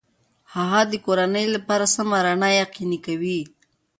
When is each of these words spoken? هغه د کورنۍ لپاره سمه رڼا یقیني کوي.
هغه 0.53 0.81
د 0.91 0.93
کورنۍ 1.05 1.45
لپاره 1.55 1.85
سمه 1.95 2.17
رڼا 2.25 2.49
یقیني 2.61 2.99
کوي. 3.05 3.39